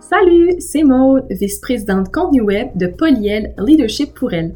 Salut, 0.00 0.54
c'est 0.58 0.82
Maude, 0.82 1.24
vice-présidente 1.30 2.12
contenu 2.12 2.40
web 2.40 2.68
de 2.74 2.88
Polyel 2.88 3.54
Leadership 3.58 4.12
pour 4.14 4.32
elle. 4.32 4.54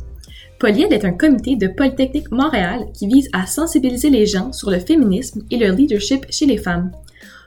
Polyel 0.59 0.93
est 0.93 1.05
un 1.05 1.13
comité 1.13 1.57
de 1.57 1.69
Polytechnique 1.69 2.31
Montréal 2.33 2.87
qui 2.93 3.07
vise 3.07 3.29
à 3.33 3.47
sensibiliser 3.47 4.11
les 4.11 4.27
gens 4.27 4.53
sur 4.53 4.71
le 4.71 4.79
féminisme 4.79 5.43
et 5.51 5.59
le 5.59 5.71
leadership 5.71 6.27
chez 6.31 6.47
les 6.47 6.59
femmes. 6.59 6.91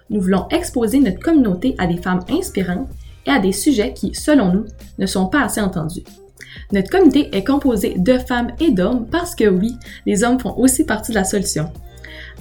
Nous 0.09 0.21
voulons 0.21 0.47
exposer 0.49 0.99
notre 0.99 1.19
communauté 1.19 1.75
à 1.77 1.87
des 1.87 1.97
femmes 1.97 2.23
inspirantes 2.29 2.87
et 3.25 3.31
à 3.31 3.39
des 3.39 3.51
sujets 3.51 3.93
qui, 3.93 4.15
selon 4.15 4.53
nous, 4.53 4.65
ne 4.99 5.05
sont 5.05 5.27
pas 5.27 5.43
assez 5.43 5.61
entendus. 5.61 6.03
Notre 6.71 6.89
comité 6.89 7.29
est 7.35 7.43
composé 7.43 7.95
de 7.97 8.17
femmes 8.17 8.51
et 8.59 8.71
d'hommes 8.71 9.05
parce 9.09 9.35
que 9.35 9.49
oui, 9.49 9.73
les 10.05 10.23
hommes 10.23 10.39
font 10.39 10.57
aussi 10.57 10.85
partie 10.85 11.11
de 11.11 11.17
la 11.17 11.23
solution. 11.23 11.71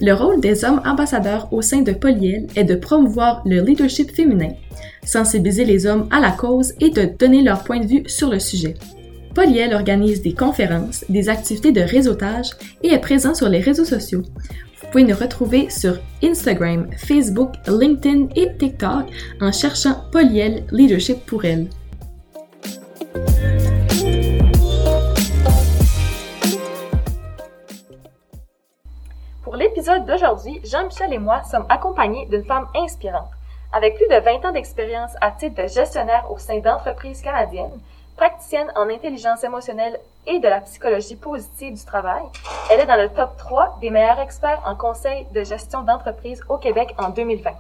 Le 0.01 0.13
rôle 0.13 0.41
des 0.41 0.65
hommes 0.65 0.83
ambassadeurs 0.85 1.51
au 1.53 1.63
sein 1.63 1.81
de 1.81 1.93
Polyel 1.93 2.47
est 2.55 2.65
de 2.65 2.75
promouvoir 2.75 3.43
le 3.47 3.63
leadership 3.63 4.15
féminin, 4.15 4.51
sensibiliser 5.05 5.65
les 5.65 5.87
hommes 5.87 6.07
à 6.11 6.21
la 6.21 6.33
cause 6.33 6.75
et 6.81 6.91
de 6.91 7.09
donner 7.19 7.43
leur 7.43 7.65
point 7.65 7.81
de 7.81 7.87
vue 7.87 8.03
sur 8.07 8.31
le 8.31 8.39
sujet. 8.39 8.75
Polyel 9.35 9.75
organise 9.75 10.23
des 10.23 10.35
conférences, 10.35 11.05
des 11.09 11.29
activités 11.29 11.73
de 11.73 11.81
réseautage 11.81 12.51
et 12.83 12.89
est 12.89 12.99
présent 12.99 13.35
sur 13.35 13.49
les 13.49 13.61
réseaux 13.61 13.85
sociaux. 13.85 14.23
Vous 14.81 14.87
pouvez 14.91 15.05
nous 15.05 15.17
retrouver 15.17 15.71
sur 15.71 15.99
Instagram, 16.23 16.89
Facebook, 16.99 17.53
LinkedIn 17.67 18.29
et 18.37 18.57
TikTok 18.59 19.07
en 19.41 19.53
cherchant 19.53 20.05
Polyel 20.13 20.65
Leadership 20.73 21.25
pour 21.27 21.45
elle. 21.45 21.69
Pour 29.57 29.63
l'épisode 29.63 30.05
d'aujourd'hui, 30.05 30.61
Jean-Michel 30.65 31.15
et 31.15 31.19
moi 31.19 31.43
sommes 31.45 31.65
accompagnés 31.71 32.27
d'une 32.27 32.45
femme 32.45 32.67
inspirante. 32.75 33.31
Avec 33.73 33.95
plus 33.95 34.07
de 34.07 34.21
20 34.21 34.45
ans 34.45 34.53
d'expérience 34.53 35.13
à 35.23 35.31
titre 35.31 35.63
de 35.63 35.67
gestionnaire 35.67 36.31
au 36.31 36.37
sein 36.37 36.59
d'entreprises 36.59 37.23
canadiennes, 37.23 37.81
praticienne 38.19 38.71
en 38.77 38.91
intelligence 38.91 39.43
émotionnelle 39.45 39.99
et 40.27 40.41
de 40.41 40.47
la 40.47 40.61
psychologie 40.61 41.17
positive 41.17 41.73
du 41.73 41.85
travail, 41.87 42.23
elle 42.71 42.81
est 42.81 42.85
dans 42.85 43.01
le 43.01 43.09
top 43.09 43.35
3 43.39 43.79
des 43.81 43.89
meilleurs 43.89 44.21
experts 44.21 44.61
en 44.67 44.75
conseil 44.75 45.27
de 45.33 45.43
gestion 45.43 45.85
d'entreprise 45.85 46.43
au 46.51 46.59
Québec 46.59 46.95
en 46.99 47.09
2020. 47.09 47.51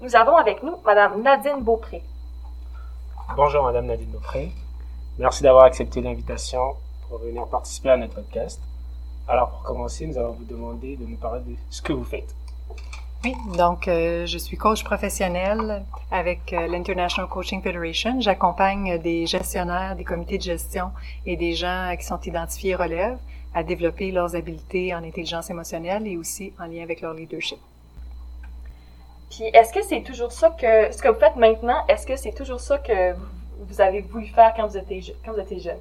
Nous 0.00 0.16
avons 0.16 0.36
avec 0.36 0.64
nous 0.64 0.74
Madame 0.84 1.22
Nadine 1.22 1.62
Beaupré. 1.62 2.02
Bonjour 3.36 3.62
Madame 3.62 3.86
Nadine 3.86 4.10
Beaupré. 4.10 4.50
Merci 5.16 5.44
d'avoir 5.44 5.66
accepté 5.66 6.00
l'invitation 6.00 6.74
pour 7.08 7.18
venir 7.18 7.46
participer 7.46 7.90
à 7.90 7.96
notre 7.96 8.16
podcast. 8.16 8.60
Alors 9.28 9.50
pour 9.50 9.62
commencer, 9.62 10.06
nous 10.06 10.16
allons 10.18 10.32
vous 10.32 10.44
demander 10.44 10.96
de 10.96 11.04
nous 11.04 11.16
parler 11.16 11.40
de 11.40 11.56
ce 11.70 11.82
que 11.82 11.92
vous 11.92 12.04
faites. 12.04 12.34
Oui, 13.24 13.34
donc 13.56 13.88
euh, 13.88 14.24
je 14.26 14.38
suis 14.38 14.56
coach 14.56 14.84
professionnel 14.84 15.84
avec 16.12 16.52
euh, 16.52 16.68
l'International 16.68 17.28
Coaching 17.28 17.60
Federation. 17.60 18.20
J'accompagne 18.20 18.98
des 18.98 19.26
gestionnaires, 19.26 19.96
des 19.96 20.04
comités 20.04 20.38
de 20.38 20.42
gestion 20.42 20.92
et 21.24 21.36
des 21.36 21.54
gens 21.54 21.92
qui 21.98 22.04
sont 22.04 22.20
identifiés 22.20 22.76
relève 22.76 23.18
à 23.52 23.64
développer 23.64 24.12
leurs 24.12 24.36
habiletés 24.36 24.94
en 24.94 25.02
intelligence 25.02 25.50
émotionnelle 25.50 26.06
et 26.06 26.16
aussi 26.16 26.52
en 26.60 26.66
lien 26.66 26.82
avec 26.82 27.00
leur 27.00 27.14
leadership. 27.14 27.58
Puis 29.30 29.44
est-ce 29.44 29.72
que 29.72 29.82
c'est 29.82 30.02
toujours 30.02 30.30
ça 30.30 30.50
que 30.50 30.92
ce 30.92 31.02
que 31.02 31.08
vous 31.08 31.18
faites 31.18 31.36
maintenant, 31.36 31.84
est-ce 31.88 32.06
que 32.06 32.16
c'est 32.16 32.32
toujours 32.32 32.60
ça 32.60 32.78
que 32.78 33.14
vous 33.58 33.80
avez 33.80 34.02
voulu 34.02 34.26
faire 34.26 34.52
quand 34.54 34.68
vous 34.68 34.76
étiez, 34.76 35.16
quand 35.24 35.32
vous 35.32 35.40
étiez 35.40 35.58
jeune? 35.58 35.78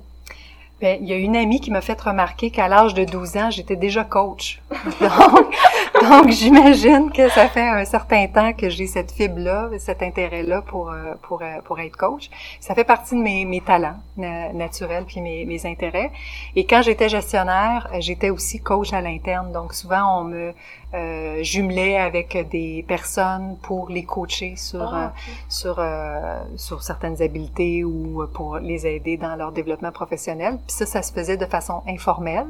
Bien, 0.82 0.98
il 1.00 1.08
y 1.08 1.14
a 1.14 1.18
une 1.18 1.38
amie 1.38 1.62
qui 1.62 1.72
m'a 1.72 1.80
fait 1.80 2.00
remarquer 2.00 2.52
qu'à 2.52 2.68
l'âge 2.68 2.94
de 2.94 3.06
12 3.06 3.38
ans, 3.38 3.50
j'étais 3.50 3.78
déjà 3.78 4.04
coach. 4.04 4.62
Donc, 5.00 5.56
donc 6.10 6.30
j'imagine 6.30 7.12
que 7.12 7.30
ça 7.30 7.48
fait 7.48 7.68
un 7.68 7.86
certain 7.86 8.28
temps 8.28 8.54
que 8.54 8.70
j'ai 8.70 8.88
cette 8.88 9.12
fibre-là, 9.12 9.70
cet 9.80 10.02
intérêt-là 10.02 10.62
pour, 10.62 10.90
euh, 10.90 11.14
pour, 11.22 11.42
euh, 11.42 11.62
pour 11.64 11.80
être 11.80 11.96
coach. 11.96 12.30
Ça 12.60 12.76
fait 12.76 12.84
partie 12.84 13.16
de 13.16 13.22
mes, 13.22 13.46
mes 13.46 13.62
talents 13.62 13.98
naturels 14.18 15.06
puis 15.06 15.22
mes, 15.22 15.46
mes 15.46 15.66
intérêts. 15.66 16.12
Et 16.56 16.66
quand 16.66 16.82
j'étais 16.82 17.10
gestionnaire, 17.10 17.90
j'étais 18.00 18.30
aussi 18.30 18.60
coach 18.60 18.94
à 18.94 19.02
l'interne. 19.02 19.52
Donc 19.52 19.74
souvent, 19.74 20.22
on 20.22 20.24
me 20.26 20.54
euh, 20.96 21.44
jumelais 21.44 21.98
avec 21.98 22.38
des 22.50 22.86
personnes 22.88 23.58
pour 23.64 23.90
les 23.90 24.06
coacher 24.06 24.56
sur 24.56 24.94
ah, 24.94 25.06
euh, 25.06 25.20
sur 25.50 25.80
euh, 25.80 26.40
sur 26.56 26.84
certaines 26.84 27.22
habiletés 27.22 27.84
ou 27.84 28.26
pour 28.34 28.60
les 28.60 28.88
aider 28.88 29.18
dans 29.18 29.36
leur 29.36 29.52
développement 29.52 29.92
professionnel. 29.92 30.58
Puis 30.66 30.78
ça, 30.78 30.86
ça 30.86 31.02
se 31.02 31.12
faisait 31.12 31.36
de 31.36 31.46
façon 31.46 31.82
informelle. 31.88 32.48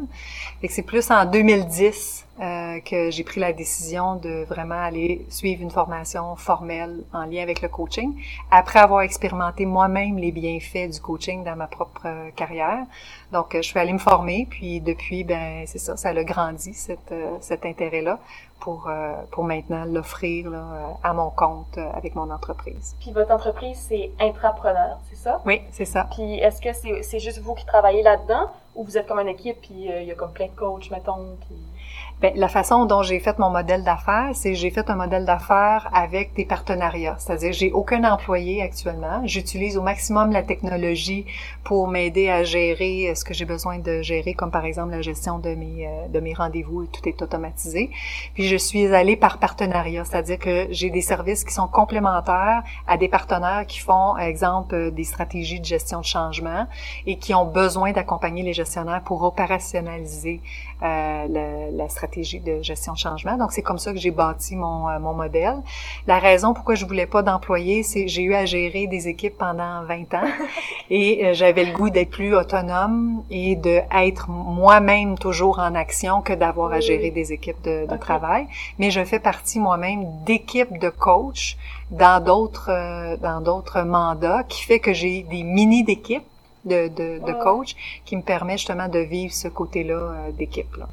Et 0.61 0.67
c'est 0.67 0.83
plus 0.83 1.09
en 1.09 1.25
2010 1.25 2.24
euh, 2.41 2.81
que 2.81 3.11
j'ai 3.11 3.23
pris 3.23 3.39
la 3.39 3.53
décision 3.53 4.15
de 4.17 4.43
vraiment 4.43 4.81
aller 4.81 5.25
suivre 5.29 5.61
une 5.61 5.71
formation 5.71 6.35
formelle 6.35 7.03
en 7.13 7.23
lien 7.23 7.41
avec 7.41 7.61
le 7.61 7.69
coaching, 7.69 8.13
après 8.51 8.79
avoir 8.79 9.01
expérimenté 9.01 9.65
moi-même 9.65 10.17
les 10.17 10.33
bienfaits 10.33 10.89
du 10.89 10.99
coaching 10.99 11.45
dans 11.45 11.55
ma 11.55 11.67
propre 11.67 12.01
euh, 12.05 12.31
carrière. 12.35 12.85
Donc, 13.31 13.55
euh, 13.55 13.61
je 13.61 13.67
suis 13.69 13.79
allée 13.79 13.93
me 13.93 13.99
former, 13.99 14.47
puis 14.49 14.81
depuis, 14.81 15.23
ben 15.23 15.63
c'est 15.65 15.79
ça, 15.79 15.95
ça 15.95 16.09
a 16.09 16.23
grandi, 16.25 16.73
cette, 16.73 17.13
cet 17.39 17.65
intérêt-là, 17.65 18.19
pour, 18.59 18.89
pour 19.31 19.43
maintenant 19.43 19.85
l'offrir 19.85 20.51
à 21.03 21.13
mon 21.13 21.29
compte 21.29 21.77
avec 21.93 22.15
mon 22.15 22.31
entreprise. 22.31 22.95
Puis 22.99 23.11
votre 23.11 23.31
entreprise, 23.31 23.77
c'est 23.89 24.11
intrapreneur, 24.19 24.97
c'est 25.09 25.17
ça? 25.17 25.41
Oui, 25.45 25.61
c'est 25.71 25.85
ça. 25.85 26.07
Puis 26.15 26.39
est-ce 26.39 26.61
que 26.61 26.73
c'est, 26.73 27.03
c'est 27.03 27.19
juste 27.19 27.39
vous 27.39 27.53
qui 27.53 27.65
travaillez 27.65 28.01
là-dedans, 28.01 28.49
ou 28.73 28.83
vous 28.83 28.97
êtes 28.97 29.07
comme 29.07 29.19
une 29.19 29.27
équipe, 29.27 29.61
puis 29.61 29.87
il 29.87 30.03
y 30.03 30.11
a 30.11 30.15
comme 30.15 30.31
plein 30.33 30.47
de 30.47 30.55
coachs, 30.55 30.89
mettons, 30.91 31.37
puis... 31.47 31.55
Bien, 32.21 32.31
la 32.35 32.47
façon 32.47 32.85
dont 32.85 33.03
j'ai 33.03 33.19
fait 33.19 33.37
mon 33.39 33.49
modèle 33.49 33.83
d'affaires, 33.83 34.29
c'est 34.33 34.55
j'ai 34.55 34.69
fait 34.69 34.89
un 34.89 34.95
modèle 34.95 35.25
d'affaires 35.25 35.89
avec 35.93 36.33
des 36.33 36.45
partenariats. 36.45 37.17
C'est-à-dire, 37.19 37.51
j'ai 37.51 37.73
aucun 37.73 38.05
employé 38.09 38.61
actuellement. 38.61 39.21
J'utilise 39.25 39.77
au 39.77 39.81
maximum 39.81 40.31
la 40.31 40.41
technologie 40.41 41.25
pour 41.65 41.89
m'aider 41.89 42.29
à 42.29 42.45
gérer 42.45 43.13
ce 43.15 43.25
que 43.25 43.33
j'ai 43.33 43.43
besoin 43.43 43.79
de 43.79 44.01
gérer, 44.01 44.33
comme 44.33 44.49
par 44.49 44.63
exemple 44.63 44.91
la 44.91 45.01
gestion 45.01 45.39
de 45.39 45.55
mes 45.55 45.87
euh, 45.87 46.07
de 46.07 46.21
mes 46.21 46.33
rendez-vous. 46.33 46.85
Tout 46.85 47.01
est 47.09 47.21
automatisé. 47.21 47.89
Puis 48.33 48.47
je 48.47 48.55
suis 48.55 48.85
allée 48.95 49.17
par 49.17 49.37
partenariat, 49.37 50.05
c'est-à-dire 50.05 50.39
que 50.39 50.67
j'ai 50.69 50.89
des 50.91 51.01
services 51.01 51.43
qui 51.43 51.53
sont 51.53 51.67
complémentaires 51.67 52.63
à 52.87 52.95
des 52.95 53.09
partenaires 53.09 53.65
qui 53.67 53.79
font, 53.79 54.15
exemple, 54.15 54.91
des 54.91 55.03
stratégies 55.03 55.59
de 55.59 55.65
gestion 55.65 55.99
de 55.99 56.05
changement 56.05 56.65
et 57.05 57.17
qui 57.17 57.33
ont 57.33 57.45
besoin 57.45 57.91
d'accompagner 57.91 58.41
les 58.41 58.53
gestionnaires 58.53 59.01
pour 59.03 59.23
opérationnaliser 59.23 60.39
euh, 60.39 60.74
la, 60.81 61.71
la 61.71 61.89
stratégie 61.89 62.39
de 62.39 62.61
gestion 62.61 62.93
de 62.93 62.97
changement. 62.97 63.37
Donc, 63.37 63.51
c'est 63.51 63.61
comme 63.61 63.77
ça 63.77 63.93
que 63.93 63.99
j'ai 63.99 64.11
bâti 64.11 64.55
mon, 64.55 64.89
euh, 64.89 64.99
mon 64.99 65.13
modèle. 65.13 65.57
La 66.07 66.19
raison 66.19 66.53
pourquoi 66.53 66.75
je 66.75 66.85
voulais 66.85 67.05
pas 67.05 67.21
d'employés, 67.21 67.83
c'est 67.83 68.07
j'ai 68.07 68.23
eu 68.23 68.33
à 68.33 68.45
gérer 68.45 68.87
des 68.87 69.07
équipes 69.07 69.37
pendant 69.37 69.83
20 69.83 70.13
ans 70.13 70.27
et 70.89 71.25
euh, 71.25 71.33
j'avais 71.33 71.65
le 71.65 71.73
goût 71.73 71.89
d'être 71.89 72.09
plus 72.09 72.35
autonome 72.35 73.23
et 73.29 73.55
de 73.55 73.81
être 73.95 74.29
moi-même 74.29 75.17
toujours 75.17 75.59
en 75.59 75.75
action 75.75 76.21
que 76.21 76.33
d'avoir 76.33 76.71
à 76.71 76.79
gérer 76.79 77.11
des 77.11 77.33
équipes 77.33 77.61
de, 77.63 77.85
de 77.87 77.97
travail. 77.97 78.47
Mais 78.79 78.91
je 78.91 79.03
fais 79.03 79.19
partie 79.19 79.59
moi-même 79.59 80.05
d'équipes 80.25 80.77
de 80.79 80.89
coach 80.89 81.57
dans 81.91 82.23
d'autres 82.23 82.71
euh, 82.71 83.17
dans 83.17 83.41
d'autres 83.41 83.81
mandats 83.81 84.43
qui 84.43 84.63
fait 84.63 84.79
que 84.79 84.93
j'ai 84.93 85.23
des 85.23 85.43
mini 85.43 85.83
d'équipes 85.83 86.23
de, 86.65 86.87
de, 86.89 87.25
de 87.25 87.43
coach 87.43 87.75
qui 88.05 88.15
me 88.15 88.21
permet 88.21 88.57
justement 88.57 88.87
de 88.87 88.99
vivre 88.99 89.33
ce 89.33 89.47
côté-là 89.47 90.31
d'équipe. 90.31 90.75
Là. 90.75 90.87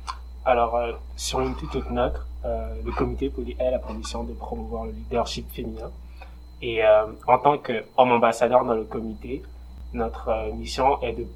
Alors, 0.45 0.75
euh, 0.75 0.93
sur 1.17 1.41
une 1.41 1.55
toute 1.55 1.77
autre 1.77 1.93
note, 1.93 2.21
euh, 2.45 2.75
le 2.85 2.91
comité 2.91 3.31
Poly 3.31 3.57
a 3.61 3.79
pour 3.79 3.95
mission 3.95 4.25
de 4.25 4.33
promouvoir 4.33 4.87
le 4.87 4.91
leadership 4.91 5.49
féminin. 5.53 5.91
Et 6.61 6.85
euh, 6.85 7.07
en 7.29 7.39
tant 7.39 7.59
qu'homme 7.59 8.11
ambassadeur 8.11 8.65
dans 8.65 8.75
le 8.75 8.83
comité, 8.83 9.43
notre 9.93 10.53
mission 10.55 11.01
est 11.03 11.13
de 11.13 11.27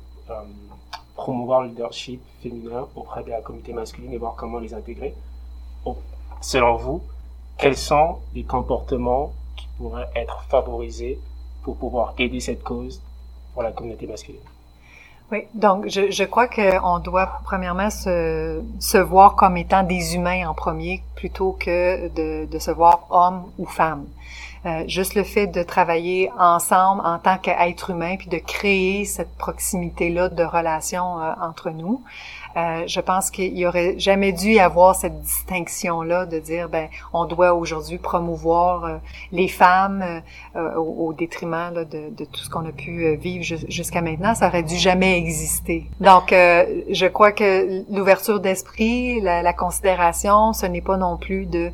promouvoir 1.15 1.63
le 1.63 1.69
leadership 1.69 2.21
féminin 2.43 2.89
auprès 2.97 3.23
de 3.23 3.31
la 3.31 3.41
communauté 3.43 3.73
masculine 3.73 4.13
et 4.13 4.19
voir 4.19 4.35
comment 4.35 4.59
les 4.59 4.75
intégrer. 4.75 5.15
Selon 6.41 6.77
vous, 6.77 7.03
quels 7.59 7.77
sont 7.77 8.19
les 8.35 8.43
comportements 8.43 9.33
qui 9.57 9.69
pourraient 9.79 10.11
être 10.17 10.43
favorisés 10.49 11.21
pour 11.63 11.77
pouvoir 11.77 12.15
aider 12.19 12.41
cette 12.41 12.63
cause 12.63 13.01
pour 13.57 13.63
la 13.63 13.73
communauté 13.73 14.07
masculine 14.07 14.43
oui, 15.33 15.43
donc 15.55 15.89
je, 15.89 16.13
je 16.13 16.23
crois 16.23 16.47
qu'on 16.47 17.01
doit 17.01 17.41
premièrement 17.43 17.91
se, 17.91 18.63
se 18.79 18.99
voir 18.99 19.35
comme 19.35 19.57
étant 19.57 19.83
des 19.83 20.15
humains 20.15 20.47
en 20.47 20.55
premier 20.55 21.03
plutôt 21.17 21.57
que 21.59 22.07
de, 22.09 22.45
de 22.45 22.59
se 22.61 22.71
voir 22.71 23.09
homme 23.11 23.51
ou 23.59 23.67
femme. 23.67 24.07
Euh, 24.67 24.83
juste 24.89 25.15
le 25.15 25.23
fait 25.23 25.47
de 25.47 25.63
travailler 25.63 26.31
ensemble 26.39 27.01
en 27.05 27.21
tant 27.21 27.39
qu'être 27.39 27.91
humain, 27.91 28.17
puis 28.17 28.29
de 28.29 28.39
créer 28.39 29.05
cette 29.05 29.33
proximité-là 29.37 30.29
de 30.29 30.43
relation 30.43 31.21
euh, 31.21 31.33
entre 31.41 31.71
nous. 31.71 32.03
Euh, 32.57 32.83
je 32.89 33.01
pense 33.01 33.31
qu'il 33.31 33.57
y 33.57 33.65
aurait 33.65 33.97
jamais 33.99 34.33
dû 34.33 34.53
y 34.53 34.61
avoir 34.61 34.97
cette 34.97 35.21
distinction-là 35.21 36.27
de 36.27 36.41
dire, 36.41 36.69
ben, 36.69 36.89
on 37.13 37.27
doit 37.27 37.55
aujourd'hui 37.55 37.99
promouvoir 37.99 39.01
les 39.31 39.47
femmes 39.47 40.23
au, 40.55 41.13
détriment 41.13 41.73
de, 41.75 42.25
tout 42.25 42.41
ce 42.41 42.49
qu'on 42.49 42.67
a 42.67 42.73
pu 42.73 43.15
vivre 43.17 43.45
jusqu'à 43.45 44.01
maintenant. 44.01 44.35
Ça 44.35 44.49
aurait 44.49 44.63
dû 44.63 44.77
jamais 44.77 45.19
exister. 45.19 45.85
Donc, 46.01 46.31
je 46.31 47.07
crois 47.07 47.33
que 47.33 47.85
l'ouverture 47.95 48.41
d'esprit, 48.41 49.21
la, 49.21 49.43
la, 49.43 49.53
considération, 49.53 50.55
ce 50.55 50.65
n'est 50.65 50.81
pas 50.81 50.97
non 50.97 51.19
plus 51.19 51.45
de 51.45 51.71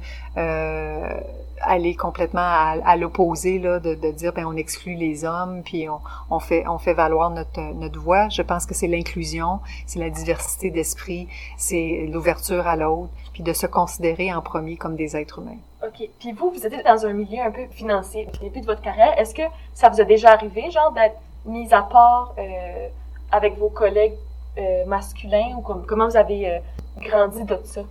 aller 1.63 1.95
complètement 1.95 2.41
à, 2.41 2.97
l'opposé 2.97 3.59
là 3.59 3.79
de, 3.79 3.95
de, 3.95 4.11
dire 4.11 4.33
ben 4.33 4.45
on 4.47 4.57
exclut 4.57 4.95
les 4.95 5.25
hommes 5.25 5.63
puis 5.65 5.89
on, 5.89 6.01
on 6.31 6.39
fait 6.39 6.67
on 6.69 6.79
fait 6.79 6.95
valoir 6.95 7.31
notre 7.31 7.61
notre 7.75 8.01
voix. 8.01 8.29
Je 8.29 8.43
pense 8.43 8.67
que 8.67 8.75
c'est 8.75 8.89
l'inclusion 8.89 9.61
c'est 9.87 9.99
la 9.99 10.11
diversité 10.11 10.71
d'esprit 10.71 11.29
c'est 11.57 12.09
l'ouverture 12.11 12.67
à 12.67 12.77
l'autre 12.77 13.13
puis 13.33 13.43
de 13.43 13.53
se 13.53 13.67
considérer 13.67 14.33
en 14.33 14.43
premier 14.43 14.77
comme 14.77 14.97
des 14.97 15.17
êtres 15.17 15.39
humains. 15.39 15.59
Ok. 15.85 16.09
Puis 16.19 16.33
vous 16.33 16.51
vous 16.51 16.67
êtes 16.67 16.85
dans 16.85 17.07
un 17.07 17.13
milieu 17.13 17.41
un 17.43 17.51
peu 17.51 17.67
financier 17.71 18.29
au 18.33 18.45
début 18.45 18.61
de 18.61 18.67
votre 18.67 18.83
carrière. 18.83 19.19
Est-ce 19.19 19.35
que 19.35 19.43
ça 19.75 19.89
vous 19.89 20.01
a 20.01 20.05
déjà 20.05 20.33
arrivé 20.33 20.71
genre 20.71 20.93
d'être 20.93 21.17
mis 21.45 21.73
à 21.73 21.83
part 21.83 22.35
euh, 22.39 22.89
avec 23.31 23.59
vos 23.59 23.69
collègues 23.69 24.15
euh, 24.59 24.85
masculins 24.87 25.57
ou 25.57 25.61
comment 25.61 26.09
vous 26.09 26.17
avez 26.17 26.51
euh, 26.51 26.59
grandi 26.99 27.45
de 27.45 27.59
ça? 27.65 27.83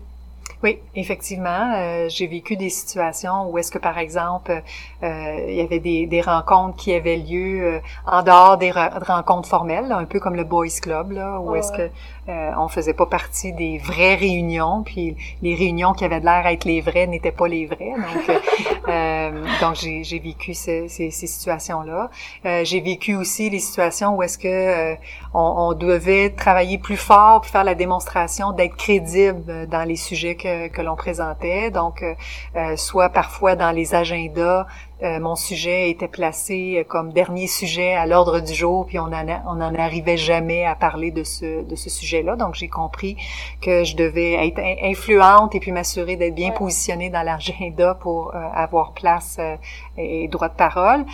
Oui, 0.64 0.78
effectivement, 0.96 1.74
euh, 1.76 2.08
j'ai 2.08 2.28
vécu 2.28 2.56
des 2.56 2.70
situations 2.70 3.50
où 3.50 3.58
est-ce 3.58 3.72
que, 3.72 3.80
par 3.80 3.98
exemple, 3.98 4.62
euh, 5.02 5.46
il 5.48 5.56
y 5.56 5.62
avait 5.62 5.80
des, 5.80 6.06
des, 6.06 6.22
rencontres 6.22 6.78
qui 6.78 6.94
avaient 6.94 7.18
lieu 7.18 7.64
euh, 7.64 7.80
en 8.06 8.22
dehors 8.22 8.58
des 8.58 8.72
rencontres 8.72 9.50
formelles, 9.50 9.92
un 9.92 10.06
peu 10.06 10.20
comme 10.20 10.36
le 10.36 10.44
Boys 10.44 10.80
Club, 10.80 11.14
là, 11.14 11.40
où 11.40 11.56
est-ce 11.56 11.72
que 11.72 11.90
euh, 12.32 12.52
on 12.58 12.68
faisait 12.70 12.94
pas 12.94 13.06
partie 13.06 13.52
des 13.52 13.78
vraies 13.78 14.16
réunions, 14.16 14.84
puis 14.84 15.18
les 15.42 15.54
réunions 15.54 15.94
qui 15.94 16.06
avaient 16.06 16.22
l'air 16.22 16.48
être 16.48 16.64
les 16.64 16.80
vraies 16.80 17.06
n'étaient 17.06 17.32
pas 17.32 17.48
les 17.48 17.66
vraies. 17.66 17.94
Donc, 17.98 18.38
euh, 18.88 19.46
donc 19.62 19.76
j'ai, 19.76 20.20
vécu 20.20 20.54
ces, 20.54 20.88
ces, 20.88 21.12
ces 21.12 21.28
situations-là. 21.28 22.10
Euh, 22.46 22.64
j'ai 22.64 22.80
vécu 22.80 23.16
aussi 23.16 23.50
les 23.50 23.60
situations 23.60 24.16
où 24.16 24.24
est-ce 24.24 24.38
que 24.38 24.48
euh, 24.48 24.96
on, 25.34 25.40
on, 25.58 25.74
devait 25.74 26.30
travailler 26.30 26.78
plus 26.78 26.98
fort 26.98 27.42
pour 27.42 27.50
faire 27.50 27.64
la 27.64 27.76
démonstration 27.76 28.54
d'être 28.54 28.78
crédible 28.78 29.68
dans 29.68 29.84
les 29.84 29.96
sujets 29.98 30.36
que, 30.36 30.68
que 30.70 30.82
l'on 30.82 30.96
présentait. 30.96 31.70
Donc, 31.70 32.04
soit 32.76 33.10
parfois 33.10 33.56
dans 33.56 33.72
les 33.72 33.94
agendas 33.96 34.68
euh, 35.04 35.20
mon 35.20 35.36
sujet 35.36 35.90
était 35.90 36.08
placé 36.08 36.78
euh, 36.78 36.84
comme 36.84 37.12
dernier 37.12 37.48
sujet 37.48 37.94
à 37.94 38.06
l'ordre 38.06 38.40
du 38.40 38.54
jour, 38.54 38.86
puis 38.86 39.00
on 39.00 39.06
en 39.06 39.26
on 39.48 39.60
en 39.62 39.74
arrivait 39.76 40.18
jamais 40.18 40.64
à 40.66 40.76
parler 40.76 41.10
de 41.10 41.24
ce 41.24 41.64
de 41.64 41.76
ce 41.76 41.90
sujet-là. 41.90 42.36
Donc 42.36 42.54
j'ai 42.54 42.68
compris 42.68 43.18
que 43.62 43.84
je 43.84 43.96
devais 43.96 44.34
être 44.48 44.60
influente 44.84 45.56
et 45.56 45.60
puis 45.60 45.72
m'assurer 45.72 46.18
d'être 46.18 46.36
bien 46.36 46.52
positionnée 46.52 47.10
dans 47.10 47.24
l'agenda 47.24 47.96
pour 47.96 48.36
euh, 48.36 48.40
avoir 48.54 48.94
place 48.94 49.40
et 49.98 50.28
droit 50.28 50.50
de 50.50 50.56
parole, 50.56 51.06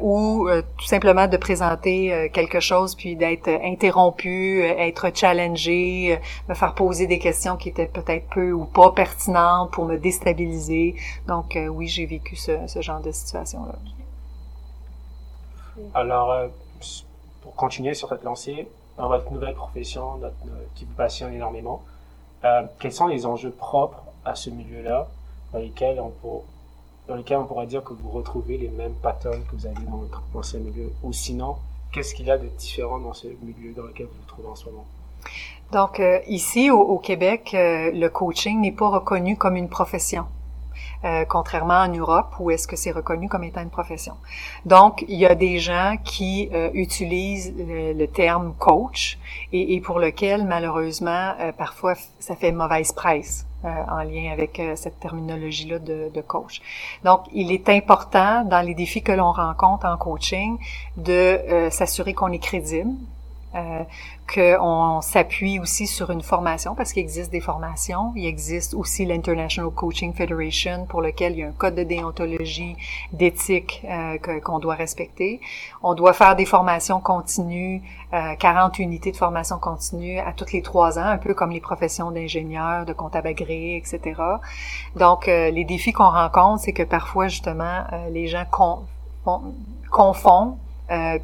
ou 0.00 0.48
tout 0.78 0.86
simplement 0.86 1.26
de 1.26 1.36
présenter 1.36 2.30
quelque 2.32 2.60
chose 2.60 2.94
puis 2.94 3.16
d'être 3.16 3.48
interrompu, 3.48 4.62
être 4.62 5.10
challengé, 5.14 6.18
me 6.48 6.54
faire 6.54 6.74
poser 6.74 7.06
des 7.06 7.18
questions 7.18 7.56
qui 7.56 7.68
étaient 7.70 7.86
peut-être 7.86 8.26
peu 8.28 8.52
ou 8.52 8.64
pas 8.64 8.92
pertinentes 8.92 9.70
pour 9.70 9.84
me 9.84 9.96
déstabiliser. 9.96 10.94
Donc 11.26 11.58
oui, 11.70 11.88
j'ai 11.88 12.06
vécu 12.06 12.36
ce, 12.36 12.52
ce 12.66 12.80
genre 12.80 13.00
de 13.04 13.12
situation-là. 13.12 13.74
Alors, 15.94 16.32
euh, 16.32 16.48
pour 17.42 17.54
continuer 17.54 17.94
sur 17.94 18.08
cette 18.08 18.24
lancée, 18.24 18.68
dans 18.96 19.08
votre 19.08 19.30
nouvelle 19.32 19.54
profession, 19.54 20.20
qui 20.74 20.84
vous 20.84 20.94
passionne 20.94 21.32
énormément, 21.34 21.82
euh, 22.44 22.62
quels 22.78 22.92
sont 22.92 23.06
les 23.06 23.26
enjeux 23.26 23.50
propres 23.50 24.02
à 24.24 24.34
ce 24.34 24.50
milieu-là, 24.50 25.08
dans 25.52 25.58
lesquels 25.58 26.00
on 26.00 26.12
dans 27.06 27.16
lesquels 27.16 27.36
on 27.36 27.44
pourrait 27.44 27.66
dire 27.66 27.84
que 27.84 27.92
vous 27.92 28.08
retrouvez 28.08 28.56
les 28.56 28.68
mêmes 28.68 28.94
patterns 28.94 29.42
que 29.44 29.56
vous 29.56 29.66
avez 29.66 29.84
dans 29.84 29.98
votre 29.98 30.22
ancien 30.34 30.58
milieu, 30.60 30.90
ou 31.02 31.12
sinon, 31.12 31.56
qu'est-ce 31.92 32.14
qu'il 32.14 32.26
y 32.26 32.30
a 32.30 32.38
de 32.38 32.46
différent 32.46 32.98
dans 32.98 33.12
ce 33.12 33.26
milieu 33.42 33.74
dans 33.74 33.82
lequel 33.82 34.06
vous 34.06 34.14
vous 34.14 34.26
trouvez 34.26 34.48
en 34.48 34.54
ce 34.54 34.64
moment? 34.70 34.86
Donc, 35.70 36.00
euh, 36.00 36.20
ici, 36.28 36.70
au, 36.70 36.98
Québec, 36.98 37.50
le 37.52 38.08
coaching 38.08 38.58
n'est 38.60 38.72
pas 38.72 38.88
reconnu 38.88 39.36
comme 39.36 39.56
une 39.56 39.68
profession. 39.68 40.24
Euh, 41.04 41.26
contrairement 41.26 41.80
en 41.80 41.88
Europe 41.88 42.34
où 42.38 42.50
est-ce 42.50 42.66
que 42.66 42.76
c'est 42.76 42.90
reconnu 42.90 43.28
comme 43.28 43.44
étant 43.44 43.60
une 43.60 43.68
profession. 43.68 44.14
Donc, 44.64 45.04
il 45.06 45.18
y 45.18 45.26
a 45.26 45.34
des 45.34 45.58
gens 45.58 45.96
qui 46.02 46.48
euh, 46.54 46.70
utilisent 46.72 47.52
le, 47.58 48.06
terme 48.06 48.54
coach 48.58 49.18
et, 49.52 49.74
et, 49.74 49.80
pour 49.82 49.98
lequel, 49.98 50.46
malheureusement, 50.46 51.34
euh, 51.40 51.52
parfois, 51.52 51.94
ça 52.20 52.36
fait 52.36 52.52
mauvaise 52.52 52.92
presse. 52.92 53.46
en 53.64 54.02
lien 54.02 54.30
avec 54.30 54.60
cette 54.76 55.00
terminologie-là 55.00 55.78
de, 55.78 56.10
de, 56.12 56.20
coach. 56.20 56.60
Donc, 57.02 57.20
il 57.32 57.50
est 57.50 57.68
important 57.70 58.44
dans 58.44 58.60
les 58.60 58.74
défis 58.74 59.02
que 59.02 59.12
l'on 59.12 59.32
rencontre 59.32 59.86
en 59.86 59.96
coaching 59.96 60.58
de 60.98 61.70
s'assurer 61.70 62.12
qu'on 62.12 62.30
est 62.30 62.44
crédible, 62.50 62.92
euh, 63.54 63.82
qu'on 64.32 65.00
s'appuie 65.00 65.58
aussi 65.58 65.86
sur 65.86 66.10
une 66.10 66.22
formation 66.22 66.74
parce 66.74 66.92
qu'il 66.92 67.02
existe 67.02 67.30
des 67.30 67.40
formations. 67.40 68.12
Il 68.16 68.26
existe 68.26 68.74
aussi 68.74 69.04
l'International 69.04 69.70
Coaching 69.70 70.12
Federation 70.14 70.86
pour 70.86 71.02
lequel 71.02 71.32
il 71.32 71.38
y 71.38 71.42
a 71.42 71.48
un 71.48 71.52
code 71.52 71.74
de 71.74 71.82
déontologie, 71.82 72.76
d'éthique 73.12 73.82
euh, 73.84 74.18
qu'on 74.42 74.58
doit 74.58 74.74
respecter. 74.74 75.40
On 75.82 75.94
doit 75.94 76.12
faire 76.12 76.36
des 76.36 76.46
formations 76.46 77.00
continues, 77.00 77.82
euh, 78.14 78.34
40 78.38 78.78
unités 78.78 79.10
de 79.10 79.16
formation 79.16 79.58
continue 79.58 80.18
à 80.20 80.32
toutes 80.32 80.52
les 80.52 80.62
trois 80.62 80.98
ans, 80.98 81.04
un 81.04 81.18
peu 81.18 81.34
comme 81.34 81.50
les 81.50 81.60
professions 81.60 82.10
d'ingénieur, 82.12 82.84
de 82.84 82.92
comptable 82.92 83.28
agréé, 83.28 83.76
etc. 83.76 84.20
Donc, 84.94 85.26
euh, 85.26 85.50
les 85.50 85.64
défis 85.64 85.92
qu'on 85.92 86.10
rencontre, 86.10 86.62
c'est 86.62 86.72
que 86.72 86.84
parfois, 86.84 87.28
justement, 87.28 87.84
euh, 87.92 88.10
les 88.10 88.28
gens 88.28 88.44
confondent 89.90 90.58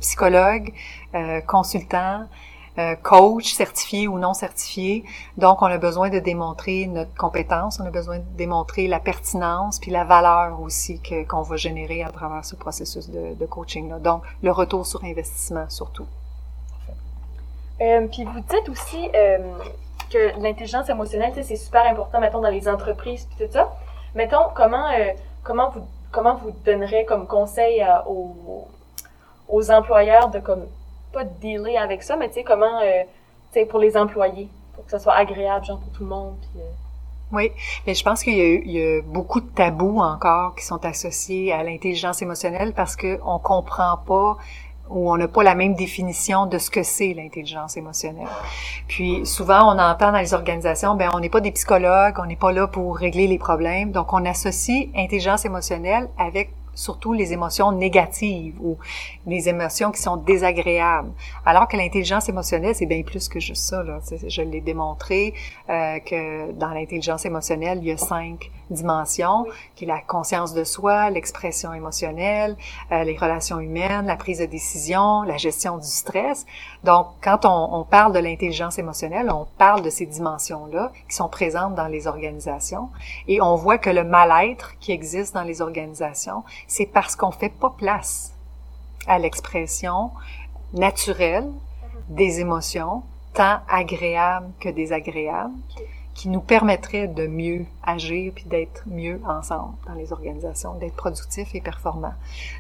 psychologue, 0.01 0.73
euh, 1.15 1.41
consultant, 1.41 2.27
euh, 2.79 2.95
coach 2.95 3.53
certifié 3.53 4.07
ou 4.07 4.19
non 4.19 4.33
certifié. 4.33 5.05
Donc, 5.37 5.61
on 5.61 5.67
a 5.67 5.77
besoin 5.77 6.09
de 6.09 6.21
démontrer 6.21 6.87
notre 6.87 7.13
compétence, 7.15 7.81
on 7.81 7.85
a 7.85 7.91
besoin 7.91 8.19
de 8.19 8.25
démontrer 8.37 8.87
la 8.87 9.01
pertinence 9.01 9.81
puis 9.81 9.91
la 9.91 10.05
valeur 10.05 10.61
aussi 10.61 11.01
que 11.01 11.25
qu'on 11.25 11.43
va 11.43 11.57
générer 11.57 12.05
à 12.05 12.11
travers 12.11 12.45
ce 12.45 12.55
processus 12.55 13.11
de, 13.11 13.47
coaching-là. 13.47 13.99
Donc, 13.99 14.23
le 14.43 14.53
retour 14.53 14.87
sur 14.87 15.03
investissement 15.05 15.69
surtout. 15.69 16.07
Euh, 17.81 18.07
puis 18.07 18.23
vous 18.23 18.41
dites 18.41 18.69
aussi 18.69 19.11
euh, 19.17 19.39
que 20.09 20.41
l'intelligence 20.41 20.89
émotionnelle, 20.89 21.33
c'est 21.35 21.57
super 21.57 21.85
important, 21.87 22.21
mettons, 22.21 22.41
dans 22.41 22.51
les 22.51 22.69
entreprises 22.69 23.27
puis 23.27 23.47
tout 23.47 23.53
ça. 23.53 23.75
Mettons, 24.15 24.47
comment 24.55 24.87
comment 25.43 25.71
vous 25.71 25.87
comment 26.13 26.37
vous 26.37 26.53
donnerez 26.65 27.05
comme 27.05 27.27
conseil 27.27 27.85
aux 28.07 28.69
aux 29.51 29.71
employeurs 29.71 30.31
de 30.31 30.39
comme 30.39 30.67
pas 31.13 31.25
de 31.25 31.31
dealer 31.41 31.77
avec 31.77 32.03
ça, 32.03 32.17
mais 32.17 32.29
tu 32.29 32.35
sais 32.35 32.45
comment 32.45 32.81
euh, 32.83 33.03
tu 33.53 33.61
sais 33.61 33.67
pour 33.67 33.81
les 33.81 33.97
employés, 33.97 34.49
pour 34.75 34.85
que 34.85 34.91
ça 34.91 34.99
soit 34.99 35.15
agréable 35.15 35.65
genre 35.65 35.79
pour 35.79 35.93
tout 35.93 36.05
le 36.05 36.11
monde. 36.11 36.37
Puis, 36.41 36.61
euh. 36.61 36.65
Oui, 37.33 37.53
mais 37.87 37.95
je 37.95 38.03
pense 38.03 38.25
qu'il 38.25 38.35
y, 38.35 38.73
y, 38.73 38.83
a 38.83 39.03
beaucoup 39.03 39.41
de 39.41 39.47
tabous 39.47 40.01
encore 40.01 40.57
qui 40.57 40.65
sont 40.65 40.85
associés 40.85 41.53
à 41.53 41.63
l'intelligence 41.63 42.23
émotionnelle 42.23 42.73
parce 42.75 42.97
que 42.97 43.21
on 43.25 43.39
comprend 43.39 43.99
pas 43.99 44.37
ou 44.89 45.11
on 45.11 45.17
n'a 45.17 45.29
pas 45.29 45.45
la 45.45 45.55
même 45.55 45.75
définition 45.75 46.47
de 46.47 46.59
ce 46.59 46.71
que 46.71 46.83
c'est 46.83 47.15
l'intelligence 47.15 47.77
émotionnelle. 47.77 48.27
Puis 48.89 49.25
souvent 49.25 49.73
on 49.73 49.79
entend 49.79 50.11
dans 50.11 50.19
les 50.19 50.35
organisations 50.35 50.97
ben 50.97 51.11
on 51.15 51.21
n'est 51.21 51.29
pas 51.29 51.41
des 51.41 51.53
psychologues, 51.53 52.17
on 52.19 52.27
n'est 52.27 52.35
pas 52.37 52.51
là 52.51 52.67
pour 52.67 52.97
régler 52.97 53.29
les 53.29 53.39
problèmes. 53.39 53.93
Donc 53.93 54.13
on 54.13 54.25
associe 54.25 54.89
intelligence 54.97 55.45
émotionnelle 55.45 56.09
avec 56.19 56.51
surtout 56.75 57.13
les 57.13 57.33
émotions 57.33 57.73
négatives 57.73 58.57
ou 58.61 58.77
les 59.27 59.49
émotions 59.49 59.91
qui 59.91 60.01
sont 60.01 60.17
désagréables. 60.17 61.13
Alors 61.45 61.69
que 61.69 61.77
l'intelligence 61.77 62.29
émotionnelle, 62.29 62.75
c'est 62.75 62.87
bien 62.87 63.03
plus 63.03 63.29
que 63.29 63.41
juste 63.41 63.65
ça. 63.65 63.83
Là. 63.83 63.99
Je 64.27 64.43
l'ai 64.43 64.61
démontré 64.61 65.35
euh, 65.69 65.99
que 66.01 66.53
dans 66.53 66.71
l'intelligence 66.71 67.25
émotionnelle, 67.25 67.79
il 67.83 67.89
y 67.89 67.93
a 67.93 67.97
cinq 67.97 68.51
dimensions, 68.71 69.47
qui 69.75 69.85
est 69.85 69.89
la 69.89 70.01
conscience 70.01 70.55
de 70.55 70.65
soi, 70.65 71.11
l'expression 71.11 71.73
émotionnelle, 71.73 72.57
euh, 72.93 73.05
les 73.05 73.17
relations 73.17 73.59
humaines, 73.59 74.07
la 74.07 74.17
prise 74.17 74.39
de 74.39 74.47
décision, 74.47 75.23
la 75.23 75.37
gestion 75.37 75.77
du 75.79 75.87
stress. 75.87 76.47
Donc, 76.85 77.09
quand 77.23 77.45
on, 77.45 77.81
on 77.81 77.85
parle 77.85 78.13
de 78.13 78.21
l'intelligence 78.21 78.79
émotionnelle, 78.79 79.31
on 79.31 79.47
parle 79.59 79.83
de 79.83 79.91
ces 79.91 80.07
dimensions-là 80.07 80.93
qui 81.09 81.17
sont 81.17 81.29
présentes 81.29 81.75
dans 81.75 81.89
les 81.89 82.07
organisations 82.07 82.89
et 83.27 83.41
on 83.41 83.57
voit 83.57 83.79
que 83.79 83.91
le 83.91 84.05
mal-être 84.05 84.79
qui 84.79 84.93
existe 84.93 85.35
dans 85.35 85.43
les 85.43 85.61
organisations, 85.61 86.45
c'est 86.67 86.87
parce 86.87 87.17
qu'on 87.17 87.31
fait 87.31 87.51
pas 87.51 87.71
place 87.71 88.35
à 89.07 89.19
l'expression 89.19 90.11
naturelle 90.73 91.51
des 92.09 92.41
émotions, 92.41 93.03
tant 93.35 93.61
agréables 93.69 94.53
que 94.61 94.69
désagréables, 94.69 95.55
qui 96.21 96.29
nous 96.29 96.43
permettrait 96.43 97.09
de 97.09 97.27
mieux 97.27 97.65
agir 97.83 98.33
puis 98.35 98.45
d'être 98.45 98.83
mieux 98.85 99.23
ensemble 99.27 99.73
dans 99.87 99.95
les 99.95 100.13
organisations, 100.13 100.75
d'être 100.75 100.95
productifs 100.95 101.55
et 101.55 101.63
performants. 101.63 102.13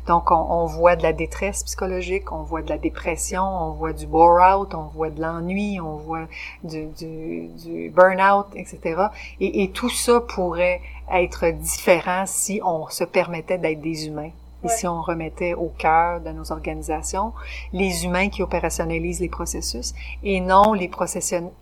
Donc, 0.06 0.30
on, 0.30 0.34
on, 0.34 0.64
voit 0.64 0.96
de 0.96 1.02
la 1.02 1.12
détresse 1.12 1.62
psychologique, 1.64 2.32
on 2.32 2.40
voit 2.40 2.62
de 2.62 2.70
la 2.70 2.78
dépression, 2.78 3.42
on 3.42 3.72
voit 3.72 3.92
du 3.92 4.06
bore-out, 4.06 4.74
on 4.74 4.84
voit 4.84 5.10
de 5.10 5.20
l'ennui, 5.20 5.78
on 5.78 5.96
voit 5.96 6.26
du, 6.64 6.86
du, 6.86 7.48
du 7.48 7.90
burn-out, 7.90 8.46
etc. 8.54 9.08
Et, 9.40 9.62
et 9.62 9.70
tout 9.72 9.90
ça 9.90 10.22
pourrait 10.22 10.80
être 11.12 11.50
différent 11.50 12.24
si 12.24 12.62
on 12.64 12.88
se 12.88 13.04
permettait 13.04 13.58
d'être 13.58 13.82
des 13.82 14.06
humains 14.06 14.30
et 14.64 14.68
si 14.68 14.86
on 14.86 15.00
remettait 15.00 15.54
au 15.54 15.72
cœur 15.78 16.20
de 16.20 16.30
nos 16.30 16.52
organisations 16.52 17.32
les 17.72 18.04
humains 18.04 18.28
qui 18.28 18.42
opérationnalisent 18.42 19.20
les 19.20 19.28
processus 19.28 19.94
et 20.22 20.40
non 20.40 20.72
les, 20.72 20.90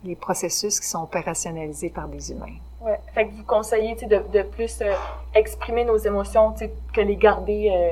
les 0.03 0.15
processus 0.15 0.79
qui 0.79 0.87
sont 0.87 1.03
opérationnalisés 1.03 1.89
par 1.89 2.07
des 2.07 2.31
humains. 2.31 2.57
Ouais. 2.81 2.99
Fait 3.13 3.27
que 3.27 3.31
vous 3.31 3.43
conseillez 3.43 3.95
de, 3.95 4.21
de 4.31 4.43
plus 4.43 4.81
euh, 4.81 4.93
exprimer 5.35 5.83
nos 5.83 5.97
émotions 5.97 6.53
que 6.93 7.01
les 7.01 7.17
garder 7.17 7.69
euh, 7.71 7.91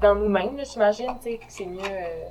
dans 0.00 0.14
nous-mêmes, 0.14 0.58
j'imagine, 0.64 1.14
que 1.22 1.30
c'est 1.48 1.66
mieux. 1.66 1.80
Euh, 1.82 2.24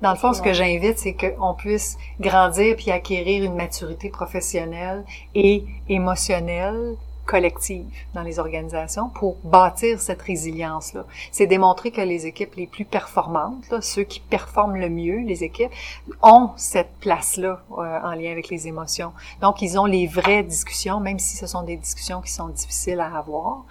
dans 0.00 0.10
le 0.10 0.16
fond, 0.16 0.32
ce 0.32 0.42
que 0.42 0.52
j'invite, 0.52 0.98
c'est 0.98 1.14
qu'on 1.14 1.54
puisse 1.54 1.96
grandir 2.20 2.76
puis 2.76 2.90
acquérir 2.90 3.44
une 3.44 3.54
maturité 3.54 4.10
professionnelle 4.10 5.04
et 5.34 5.64
émotionnelle 5.88 6.96
collective 7.28 7.84
dans 8.14 8.22
les 8.22 8.38
organisations 8.38 9.10
pour 9.10 9.36
bâtir 9.44 10.00
cette 10.00 10.22
résilience-là. 10.22 11.04
C'est 11.30 11.46
démontrer 11.46 11.90
que 11.90 12.00
les 12.00 12.24
équipes 12.24 12.54
les 12.54 12.66
plus 12.66 12.86
performantes, 12.86 13.68
là, 13.70 13.82
ceux 13.82 14.04
qui 14.04 14.20
performent 14.20 14.76
le 14.76 14.88
mieux, 14.88 15.18
les 15.18 15.44
équipes, 15.44 15.70
ont 16.22 16.52
cette 16.56 16.90
place-là 17.00 17.60
euh, 17.70 18.00
en 18.02 18.14
lien 18.14 18.32
avec 18.32 18.48
les 18.48 18.66
émotions. 18.66 19.12
Donc, 19.42 19.60
ils 19.60 19.78
ont 19.78 19.84
les 19.84 20.06
vraies 20.06 20.42
discussions, 20.42 21.00
même 21.00 21.18
si 21.18 21.36
ce 21.36 21.46
sont 21.46 21.62
des 21.62 21.76
discussions 21.76 22.22
qui 22.22 22.32
sont 22.32 22.48
difficiles 22.48 23.00
à 23.00 23.18
avoir. 23.18 23.64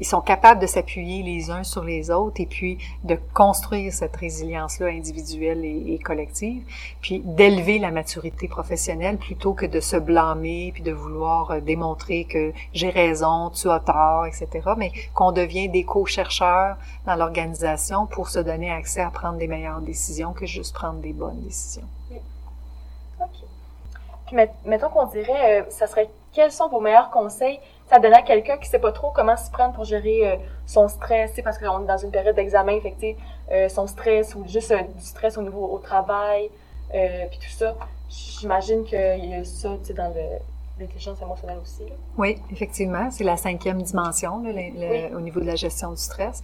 Ils 0.00 0.06
sont 0.06 0.20
capables 0.20 0.60
de 0.60 0.66
s'appuyer 0.66 1.22
les 1.22 1.52
uns 1.52 1.62
sur 1.62 1.84
les 1.84 2.10
autres 2.10 2.40
et 2.40 2.46
puis 2.46 2.78
de 3.04 3.16
construire 3.32 3.92
cette 3.92 4.16
résilience-là 4.16 4.88
individuelle 4.88 5.64
et, 5.64 5.94
et 5.94 5.98
collective, 6.00 6.64
puis 7.00 7.22
d'élever 7.24 7.78
la 7.78 7.92
maturité 7.92 8.48
professionnelle 8.48 9.18
plutôt 9.18 9.52
que 9.52 9.66
de 9.66 9.78
se 9.78 9.96
blâmer 9.96 10.72
puis 10.74 10.82
de 10.82 10.92
vouloir 10.92 11.52
euh, 11.52 11.60
démontrer 11.60 12.24
que 12.24 12.52
j'ai 12.72 12.88
tu 13.50 13.70
as 13.70 13.80
tort, 13.80 14.26
etc., 14.26 14.48
mais 14.76 14.92
qu'on 15.14 15.32
devient 15.32 15.68
des 15.68 15.84
co-chercheurs 15.84 16.76
dans 17.06 17.16
l'organisation 17.16 18.06
pour 18.06 18.28
se 18.28 18.38
donner 18.38 18.70
accès 18.70 19.00
à 19.00 19.10
prendre 19.10 19.38
des 19.38 19.48
meilleures 19.48 19.80
décisions 19.80 20.32
que 20.32 20.46
juste 20.46 20.74
prendre 20.74 21.00
des 21.00 21.12
bonnes 21.12 21.40
décisions. 21.40 21.88
OK. 23.20 23.28
Puis 24.26 24.36
mettons 24.64 24.88
qu'on 24.88 25.06
dirait, 25.06 25.60
euh, 25.60 25.64
ça 25.70 25.86
serait 25.86 26.08
quels 26.32 26.50
sont 26.50 26.68
vos 26.68 26.80
meilleurs 26.80 27.10
conseils 27.10 27.60
à 27.90 28.00
donner 28.00 28.16
à 28.16 28.22
quelqu'un 28.22 28.56
qui 28.56 28.68
sait 28.68 28.78
pas 28.78 28.90
trop 28.90 29.10
comment 29.10 29.36
s'y 29.36 29.50
prendre 29.50 29.74
pour 29.74 29.84
gérer 29.84 30.28
euh, 30.28 30.36
son 30.66 30.88
stress, 30.88 31.32
parce 31.44 31.58
qu'on 31.58 31.82
est 31.82 31.86
dans 31.86 31.98
une 31.98 32.10
période 32.10 32.34
d'examen, 32.34 32.78
euh, 33.52 33.68
son 33.68 33.86
stress 33.86 34.34
ou 34.34 34.44
juste 34.48 34.72
du 34.72 35.04
stress 35.04 35.36
au 35.38 35.42
niveau 35.42 35.64
au 35.66 35.78
travail, 35.78 36.50
puis 36.90 37.38
tout 37.38 37.50
ça. 37.50 37.74
J'imagine 38.08 38.84
qu'il 38.84 39.24
y 39.26 39.34
a 39.34 39.44
ça, 39.44 39.70
dans 39.94 40.14
le 40.14 40.38
l'intelligence 40.78 41.22
émotionnelle 41.22 41.58
aussi. 41.62 41.84
Oui, 42.18 42.36
effectivement, 42.50 43.08
c'est 43.10 43.22
la 43.22 43.36
cinquième 43.36 43.80
dimension 43.82 44.42
au 45.14 45.20
niveau 45.20 45.40
de 45.40 45.46
la 45.46 45.54
gestion 45.54 45.92
du 45.92 45.96
stress. 45.96 46.42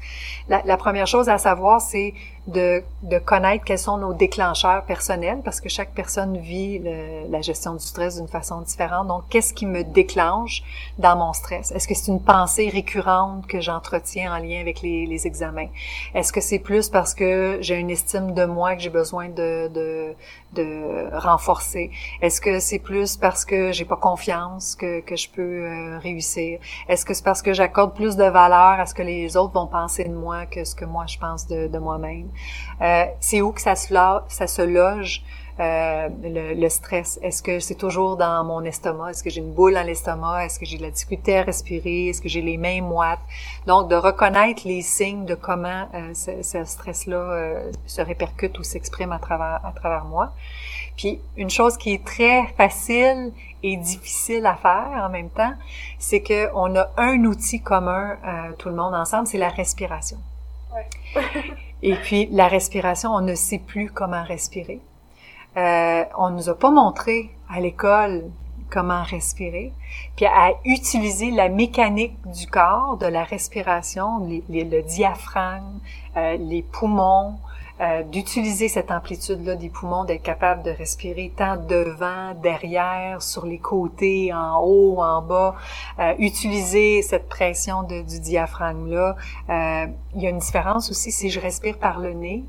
La, 0.49 0.62
la 0.64 0.76
première 0.76 1.08
chose 1.08 1.28
à 1.28 1.38
savoir, 1.38 1.80
c'est 1.80 2.14
de, 2.46 2.82
de, 3.02 3.18
connaître 3.18 3.64
quels 3.64 3.78
sont 3.78 3.99
nos 3.99 4.12
déclencheurs 4.12 4.84
personnels, 4.84 5.40
parce 5.44 5.60
que 5.60 5.68
chaque 5.68 5.92
personne 5.94 6.38
vit 6.38 6.78
le, 6.78 7.28
la 7.28 7.40
gestion 7.40 7.75
du 7.75 7.84
stress 7.84 8.16
d'une 8.16 8.28
façon 8.28 8.60
différente. 8.60 9.08
Donc, 9.08 9.25
qu'est-ce 9.30 9.52
qui 9.52 9.66
me 9.66 9.82
déclenche 9.82 10.62
dans 10.99 11.16
mon 11.16 11.32
stress? 11.32 11.72
Est-ce 11.72 11.88
que 11.88 11.94
c'est 11.94 12.10
une 12.10 12.22
pensée 12.22 12.68
récurrente 12.68 13.46
que 13.46 13.60
j'entretiens 13.60 14.32
en 14.32 14.38
lien 14.38 14.60
avec 14.60 14.80
les, 14.80 15.06
les 15.06 15.26
examens? 15.26 15.68
Est-ce 16.14 16.32
que 16.32 16.40
c'est 16.40 16.58
plus 16.60 16.88
parce 16.88 17.14
que 17.14 17.58
j'ai 17.60 17.76
une 17.76 17.90
estime 17.90 18.32
de 18.32 18.44
moi 18.44 18.76
que 18.76 18.82
j'ai 18.82 18.90
besoin 18.90 19.28
de, 19.28 19.68
de, 19.68 20.14
de 20.54 21.16
renforcer? 21.16 21.90
Est-ce 22.22 22.40
que 22.40 22.60
c'est 22.60 22.78
plus 22.78 23.16
parce 23.16 23.44
que 23.44 23.72
j'ai 23.72 23.84
pas 23.84 23.96
confiance 23.96 24.19
que, 24.26 25.16
je 25.16 25.28
peux 25.30 25.42
euh, 25.42 25.98
réussir? 25.98 26.58
Est-ce 26.88 27.04
que 27.04 27.14
c'est 27.14 27.24
parce 27.24 27.42
que 27.42 27.52
j'accorde 27.52 27.94
plus 27.94 28.16
de 28.16 28.24
valeur 28.24 28.80
à 28.80 28.86
ce 28.86 28.94
que 28.94 29.02
les 29.02 29.36
autres 29.36 29.54
vont 29.54 29.66
penser 29.66 30.04
de 30.04 30.14
moi 30.14 30.46
que 30.46 30.64
ce 30.64 30.74
que 30.74 30.84
moi 30.84 31.06
je 31.06 31.18
pense 31.18 31.46
de, 31.46 31.78
moi-même? 31.78 32.28
Euh, 32.80 33.04
c'est 33.20 33.40
où 33.40 33.52
que 33.52 33.60
ça 33.60 33.74
se, 33.74 33.92
loge, 34.62 35.22
euh, 35.60 36.08
le, 36.22 36.68
stress? 36.68 37.18
Est-ce 37.22 37.42
que 37.42 37.60
c'est 37.60 37.74
toujours 37.74 38.16
dans 38.16 38.44
mon 38.44 38.64
estomac? 38.64 39.10
Est-ce 39.10 39.22
que 39.22 39.30
j'ai 39.30 39.40
une 39.40 39.52
boule 39.52 39.74
dans 39.74 39.82
l'estomac? 39.82 40.46
Est-ce 40.46 40.58
que 40.58 40.66
j'ai 40.66 40.78
de 40.78 40.82
la 40.82 40.90
difficulté 40.90 41.38
à 41.38 41.42
respirer? 41.42 42.08
Est-ce 42.08 42.22
que 42.22 42.28
j'ai 42.28 42.42
les 42.42 42.56
mains 42.56 42.82
moites? 42.82 43.20
Donc, 43.66 43.90
de 43.90 43.96
reconnaître 43.96 44.62
les 44.64 44.82
signes 44.82 45.26
de 45.26 45.34
comment 45.34 45.88
euh, 45.94 46.14
ce, 46.14 46.64
stress-là 46.64 47.16
euh, 47.16 47.72
se 47.86 48.00
répercute 48.00 48.58
ou 48.58 48.62
s'exprime 48.62 49.12
à 49.12 49.18
travers 49.18 50.04
moi. 50.04 50.32
Puis, 51.00 51.19
une 51.38 51.49
chose 51.49 51.78
qui 51.78 51.95
est 51.95 52.04
très 52.04 52.47
facile 52.59 53.33
et 53.62 53.78
difficile 53.78 54.45
à 54.45 54.54
faire 54.54 55.02
en 55.02 55.09
même 55.09 55.30
temps, 55.30 55.54
c'est 55.99 56.21
que 56.21 56.50
on 56.54 56.76
a 56.76 56.90
un 56.99 57.25
outil 57.25 57.62
commun, 57.62 58.19
euh, 58.23 58.52
tout 58.59 58.69
le 58.69 58.75
monde 58.75 58.95
ensemble, 58.95 59.26
c'est 59.26 59.38
la 59.38 59.49
respiration. 59.49 60.19
Ouais. 60.75 61.23
Et 61.83 61.95
puis, 61.95 62.28
la 62.30 62.49
respiration, 62.49 63.14
on 63.14 63.23
ne 63.23 63.35
sait 63.35 63.61
plus 63.61 63.90
comment 63.90 64.23
respirer. 64.23 64.83
Euh, 65.57 66.04
on 66.19 66.28
nous 66.33 66.50
a 66.50 66.54
pas 66.54 66.71
montré 66.71 67.30
à 67.49 67.61
l'école 67.61 68.25
comment 68.71 69.02
respirer, 69.02 69.73
puis 70.16 70.26
à 70.26 70.52
utiliser 70.66 71.30
la 71.30 71.49
mécanique 71.49 72.19
du 72.26 72.47
corps, 72.47 72.99
de 72.99 73.07
la 73.07 73.25
respiration, 73.25 74.19
le 74.50 74.83
diaphragme, 74.83 75.80
euh, 76.19 76.37
les 76.37 76.61
poumons, 76.61 77.38
euh, 77.80 78.02
d'utiliser 78.02 78.68
cette 78.68 78.90
amplitude-là 78.90 79.56
des 79.56 79.70
poumons, 79.70 80.04
d'être 80.04 80.22
capable 80.22 80.62
de 80.62 80.70
respirer 80.70 81.32
tant 81.34 81.56
devant, 81.56 82.34
derrière, 82.34 83.22
sur 83.22 83.46
les 83.46 83.56
côtés, 83.56 84.34
en 84.34 84.60
haut, 84.62 85.00
en 85.00 85.22
bas, 85.22 85.54
euh, 85.99 86.12
utiliser 86.18 87.00
cette 87.00 87.26
pression 87.26 87.82
de, 87.82 88.02
du 88.02 88.20
diaphragme-là. 88.20 89.16
Euh, 89.49 89.87
il 90.14 90.20
y 90.20 90.26
a 90.26 90.30
une 90.30 90.40
différence 90.40 90.90
aussi 90.90 91.10
si 91.10 91.30
je 91.30 91.40
respire 91.40 91.78
par 91.78 92.00
le 92.00 92.12
nez. 92.12 92.44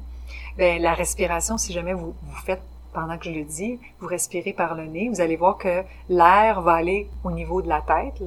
Ben, 0.58 0.82
la 0.82 0.94
respiration, 0.94 1.58
si 1.58 1.72
jamais 1.72 1.94
vous, 1.94 2.14
vous 2.22 2.42
faites 2.44 2.62
pendant 2.92 3.18
que 3.18 3.24
je 3.24 3.32
le 3.32 3.44
dis, 3.44 3.80
vous 4.02 4.08
respirez 4.08 4.52
par 4.52 4.76
le 4.76 4.86
nez, 4.86 5.08
vous 5.08 5.22
allez 5.22 5.38
voir 5.38 5.58
que 5.58 5.84
l'air 6.10 6.60
va 6.60 6.74
aller 6.74 7.08
au 7.24 7.32
niveau 7.32 7.62
de 7.62 7.70
la 7.70 7.80
tête, 7.80 8.22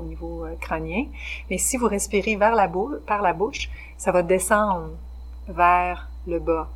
au 0.00 0.04
niveau 0.04 0.46
crânien. 0.62 1.04
Mais 1.50 1.58
si 1.58 1.76
vous 1.76 1.88
respirez 1.88 2.36
vers 2.36 2.54
la 2.54 2.68
bouche, 2.68 3.00
par 3.06 3.20
la 3.20 3.34
bouche, 3.34 3.68
ça 3.98 4.10
va 4.10 4.22
descendre 4.22 4.92
vers 5.46 6.08
bas. 6.36 6.68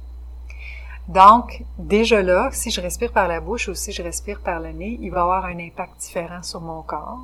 Donc, 1.09 1.65
déjà 1.79 2.23
là, 2.23 2.49
si 2.53 2.71
je 2.71 2.81
respire 2.81 3.13
par 3.13 3.27
la 3.27 3.41
bouche 3.41 3.69
ou 3.69 3.75
si 3.75 3.91
je 3.93 4.03
respire 4.03 4.41
par 4.41 4.61
le 4.61 4.71
nez, 4.71 4.99
il 5.01 5.11
va 5.11 5.23
avoir 5.23 5.45
un 5.47 5.59
impact 5.59 6.01
différent 6.01 6.43
sur 6.43 6.61
mon 6.61 6.83
corps, 6.83 7.19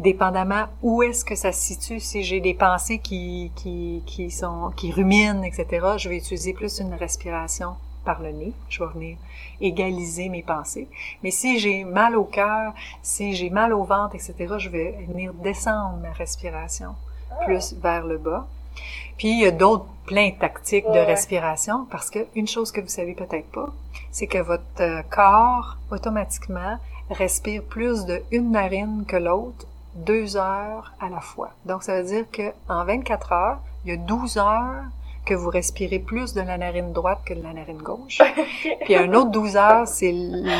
dépendamment 0.00 0.66
où 0.82 1.02
est-ce 1.02 1.24
que 1.24 1.36
ça 1.36 1.52
se 1.52 1.62
situe. 1.62 2.00
Si 2.00 2.24
j'ai 2.24 2.40
des 2.40 2.54
pensées 2.54 2.98
qui, 2.98 3.52
qui, 3.54 4.02
qui 4.04 4.30
sont, 4.30 4.72
qui 4.76 4.90
ruminent, 4.90 5.44
etc., 5.44 5.86
je 5.96 6.08
vais 6.08 6.16
utiliser 6.18 6.52
plus 6.52 6.80
une 6.80 6.92
respiration 6.94 7.76
par 8.04 8.20
le 8.20 8.32
nez. 8.32 8.52
Je 8.68 8.82
vais 8.82 8.92
venir 8.92 9.16
égaliser 9.60 10.28
mes 10.28 10.42
pensées. 10.42 10.88
Mais 11.22 11.30
si 11.30 11.60
j'ai 11.60 11.84
mal 11.84 12.16
au 12.16 12.24
cœur, 12.24 12.74
si 13.02 13.34
j'ai 13.34 13.50
mal 13.50 13.72
au 13.72 13.84
ventre, 13.84 14.16
etc., 14.16 14.54
je 14.58 14.68
vais 14.68 14.92
venir 15.08 15.32
descendre 15.34 15.98
ma 16.02 16.10
respiration 16.12 16.94
plus 17.44 17.74
vers 17.74 18.04
le 18.04 18.18
bas. 18.18 18.48
Puis 19.18 19.28
il 19.28 19.40
y 19.40 19.46
a 19.46 19.50
d'autres 19.50 19.86
plein 20.06 20.30
de 20.30 20.34
tactiques 20.34 20.90
de 20.90 20.98
respiration 20.98 21.86
parce 21.90 22.10
que 22.10 22.20
une 22.34 22.48
chose 22.48 22.72
que 22.72 22.80
vous 22.80 22.88
savez 22.88 23.14
peut-être 23.14 23.50
pas, 23.52 23.68
c'est 24.10 24.26
que 24.26 24.38
votre 24.38 24.62
euh, 24.80 25.02
corps 25.10 25.76
automatiquement 25.90 26.78
respire 27.10 27.62
plus 27.62 28.04
de 28.06 28.22
une 28.30 28.52
narine 28.52 29.04
que 29.06 29.16
l'autre 29.16 29.66
deux 29.94 30.36
heures 30.36 30.92
à 31.00 31.08
la 31.08 31.20
fois. 31.20 31.50
Donc 31.66 31.82
ça 31.82 32.00
veut 32.00 32.08
dire 32.08 32.24
que 32.30 32.52
en 32.68 32.84
24 32.84 33.32
heures, 33.32 33.58
il 33.84 33.90
y 33.90 33.94
a 33.94 33.96
12 33.96 34.38
heures 34.38 34.84
que 35.24 35.34
vous 35.34 35.50
respirez 35.50 35.98
plus 35.98 36.34
de 36.34 36.40
la 36.40 36.58
narine 36.58 36.92
droite 36.92 37.20
que 37.24 37.34
de 37.34 37.42
la 37.42 37.52
narine 37.52 37.78
gauche. 37.82 38.18
Puis 38.84 38.96
un 38.96 39.12
autre 39.14 39.30
12 39.30 39.56
heures, 39.56 39.86
c'est 39.86 40.12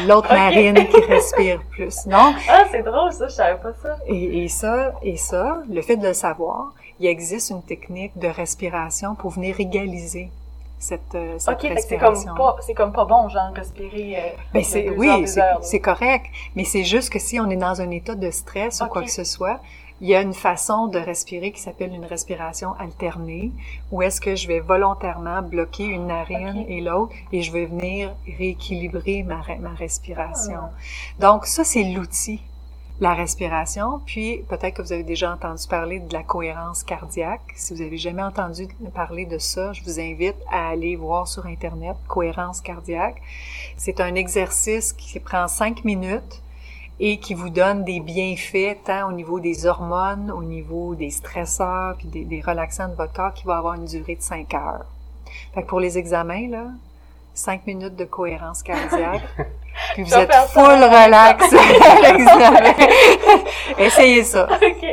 l'autre 0.07 0.33
narine 0.33 0.75
qui 0.75 1.01
respire 1.01 1.63
plus. 1.71 2.07
Non? 2.07 2.35
Ah, 2.49 2.65
c'est 2.71 2.83
drôle 2.83 3.13
ça, 3.13 3.29
je 3.29 3.33
savais 3.35 3.59
pas 3.59 3.73
ça. 3.83 3.97
Et, 4.07 4.45
et 4.45 4.49
ça, 4.49 4.93
et 5.03 5.17
ça, 5.17 5.63
le 5.69 5.83
fait 5.83 5.97
de 5.97 6.07
le 6.07 6.15
savoir, 6.15 6.73
il 7.01 7.07
existe 7.07 7.51
une 7.51 7.63
technique 7.63 8.17
de 8.19 8.29
respiration 8.29 9.15
pour 9.15 9.31
venir 9.31 9.59
égaliser 9.59 10.31
cette, 10.79 11.15
euh, 11.15 11.39
cette 11.39 11.55
okay, 11.57 11.77
c'est 11.77 11.99
comme 11.99 12.15
pas 12.37 12.57
c'est 12.61 12.73
comme 12.73 12.93
pas 12.93 13.05
bon 13.05 13.29
genre 13.29 13.53
respirer 13.55 14.17
euh, 14.17 14.29
ben 14.55 14.65
c'est 14.65 14.89
oui 14.89 15.27
c'est 15.61 15.81
correct 15.81 16.25
mais 16.57 16.65
c'est 16.65 16.85
juste 16.85 17.11
que 17.13 17.19
si 17.19 17.39
on 17.39 17.51
est 17.51 17.57
dans 17.57 17.83
un 17.83 17.91
état 17.91 18.15
de 18.15 18.31
stress 18.31 18.81
ou 18.81 18.87
quoi 18.87 19.03
que 19.03 19.11
ce 19.11 19.25
soit 19.25 19.61
il 20.01 20.09
y 20.09 20.15
a 20.15 20.23
une 20.23 20.35
façon 20.35 20.87
de 20.87 20.99
respirer 20.99 21.53
qui 21.53 21.61
s'appelle 21.61 21.93
une 21.95 22.05
respiration 22.05 22.73
alternée 22.79 23.53
où 23.91 24.03
est-ce 24.03 24.21
que 24.21 24.35
je 24.37 24.49
vais 24.49 24.61
volontairement 24.61 25.43
bloquer 25.43 25.85
une 25.85 26.07
narine 26.07 26.65
et 26.69 26.81
l'autre 26.81 27.15
et 27.33 27.43
je 27.43 27.53
vais 27.53 27.67
venir 27.67 28.15
rééquilibrer 28.39 29.23
ma, 29.23 29.43
ma 29.61 29.75
respiration. 29.75 30.61
Ah. 30.63 30.73
Donc 31.19 31.47
ça 31.47 31.65
c'est 31.65 31.85
l'outil 31.85 32.41
la 33.01 33.15
respiration, 33.15 34.01
puis 34.05 34.45
peut-être 34.49 34.75
que 34.75 34.83
vous 34.83 34.93
avez 34.93 35.03
déjà 35.03 35.33
entendu 35.33 35.67
parler 35.67 36.01
de 36.01 36.13
la 36.13 36.23
cohérence 36.23 36.85
cardiaque. 36.85 37.41
Si 37.57 37.75
vous 37.75 37.81
avez 37.81 37.97
jamais 37.97 38.23
entendu 38.23 38.69
parler 38.95 39.25
de 39.25 39.39
ça, 39.39 39.73
je 39.73 39.83
vous 39.83 39.99
invite 39.99 40.37
à 40.53 40.69
aller 40.69 40.97
voir 40.97 41.27
sur 41.27 41.47
Internet 41.47 41.97
cohérence 42.09 42.61
cardiaque. 42.61 43.23
C'est 43.79 44.01
un 44.01 44.15
exercice 44.15 44.93
qui 44.93 45.19
prend 45.19 45.49
cinq 45.49 45.83
minutes 45.85 46.43
et 47.03 47.19
qui 47.19 47.33
vous 47.33 47.49
donne 47.49 47.83
des 47.85 47.99
bienfaits 47.99 48.85
tant 48.85 49.09
au 49.09 49.13
niveau 49.13 49.41
des 49.41 49.67
hormones, 49.67 50.31
au 50.31 50.43
niveau 50.43 50.95
des 50.95 51.09
stresseurs, 51.09 51.97
puis 51.97 52.09
des, 52.09 52.25
des 52.25 52.43
relaxants 52.43 52.89
de 52.89 52.95
votre 52.95 53.15
corps 53.15 53.33
qui 53.33 53.47
va 53.47 53.57
avoir 53.57 53.75
une 53.75 53.87
durée 53.87 54.17
de 54.17 54.23
cinq 54.23 54.53
heures. 54.53 54.85
Fait 55.55 55.63
que 55.63 55.67
pour 55.67 55.81
les 55.81 55.97
examens, 55.97 56.47
là, 56.49 56.67
cinq 57.33 57.67
minutes 57.67 57.97
de 57.97 58.05
cohérence 58.05 58.63
cardiaque, 58.63 59.23
puis 59.95 60.03
vous 60.03 60.15
êtes 60.15 60.31
full 60.53 60.63
relax 60.63 61.43
Essayez 63.79 64.23
ça. 64.23 64.47
OK. 64.47 64.87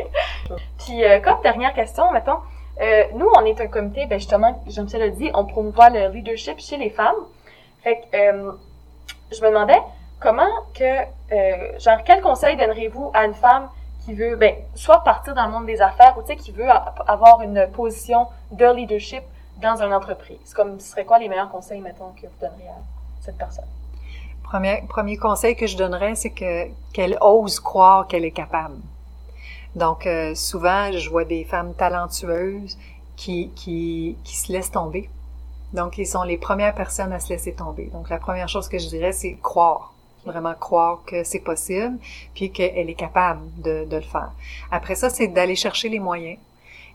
Puis, 0.85 1.03
euh, 1.03 1.19
comme 1.19 1.41
dernière 1.43 1.73
question, 1.73 2.09
mettons, 2.13 2.37
euh, 2.79 3.03
nous, 3.15 3.27
on 3.35 3.43
est 3.43 3.59
un 3.59 3.67
comité, 3.67 4.05
ben 4.05 4.17
justement, 4.17 4.63
Jean-Michel 4.67 5.01
l'a 5.01 5.09
dit, 5.09 5.29
on 5.33 5.43
promouvoit 5.43 5.89
le 5.89 6.07
leadership 6.13 6.57
chez 6.59 6.77
les 6.77 6.89
femmes. 6.89 7.17
Fait 7.83 7.99
que, 7.99 8.15
euh, 8.15 8.51
je 9.31 9.41
me 9.41 9.49
demandais, 9.49 9.81
comment 10.19 10.49
que, 10.73 11.01
euh, 11.31 11.79
genre, 11.79 11.99
quel 12.05 12.21
conseil 12.21 12.57
donneriez-vous 12.57 13.11
à 13.13 13.25
une 13.25 13.33
femme 13.33 13.69
qui 14.05 14.13
veut, 14.13 14.35
ben, 14.35 14.55
soit 14.75 15.03
partir 15.03 15.35
dans 15.35 15.45
le 15.45 15.51
monde 15.51 15.65
des 15.65 15.81
affaires 15.81 16.17
ou, 16.17 16.21
tu 16.21 16.27
sais, 16.27 16.35
qui 16.35 16.51
veut 16.51 16.69
avoir 17.07 17.41
une 17.41 17.67
position 17.73 18.27
de 18.51 18.65
leadership 18.73 19.23
dans 19.61 19.81
une 19.81 19.93
entreprise? 19.93 20.53
Comme, 20.53 20.79
ce 20.79 20.91
serait 20.91 21.05
quoi 21.05 21.19
les 21.19 21.29
meilleurs 21.29 21.49
conseils, 21.49 21.81
mettons, 21.81 22.11
que 22.19 22.27
vous 22.27 22.39
donneriez 22.39 22.69
à 22.69 22.79
cette 23.21 23.37
personne? 23.37 23.65
Premier, 24.43 24.83
premier 24.87 25.17
conseil 25.17 25.55
que 25.55 25.67
je 25.67 25.75
donnerais, 25.75 26.15
c'est 26.15 26.29
que 26.29 26.69
qu'elle 26.93 27.17
ose 27.19 27.59
croire 27.59 28.07
qu'elle 28.07 28.23
est 28.23 28.31
capable. 28.31 28.77
Donc, 29.75 30.07
euh, 30.07 30.33
souvent, 30.35 30.91
je 30.91 31.09
vois 31.09 31.25
des 31.25 31.43
femmes 31.43 31.73
talentueuses 31.73 32.77
qui, 33.17 33.51
qui, 33.55 34.17
qui 34.23 34.35
se 34.37 34.51
laissent 34.51 34.71
tomber. 34.71 35.09
Donc, 35.73 35.97
ils 35.97 36.07
sont 36.07 36.23
les 36.23 36.37
premières 36.37 36.73
personnes 36.73 37.11
à 37.11 37.19
se 37.19 37.29
laisser 37.29 37.53
tomber. 37.53 37.87
Donc, 37.87 38.09
la 38.09 38.19
première 38.19 38.47
chose 38.47 38.69
que 38.69 38.79
je 38.79 38.87
dirais, 38.87 39.11
c'est 39.11 39.35
croire 39.35 39.91
vraiment 40.27 40.53
croire 40.53 41.03
que 41.05 41.23
c'est 41.23 41.39
possible, 41.39 41.97
puis 42.35 42.51
qu'elle 42.51 42.89
est 42.89 42.95
capable 42.95 43.41
de, 43.61 43.85
de, 43.85 43.95
le 43.95 44.01
faire. 44.01 44.31
Après 44.71 44.95
ça, 44.95 45.09
c'est 45.09 45.27
d'aller 45.27 45.55
chercher 45.55 45.89
les 45.89 45.99
moyens. 45.99 46.37